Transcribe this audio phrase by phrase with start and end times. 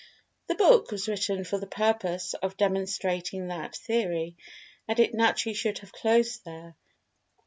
[0.47, 4.35] The book was written for the purpose of demonstrating that Theory,
[4.87, 6.75] and it naturally should have closed there.